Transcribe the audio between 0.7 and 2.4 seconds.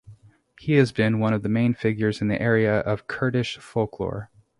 has been one of the main figures in